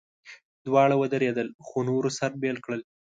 دواړه 0.65 0.95
ودرېدل، 0.97 1.47
خو 1.65 1.77
نورو 1.89 2.09
سره 2.17 2.35
بېل 2.41 2.57
کړل. 2.65 2.81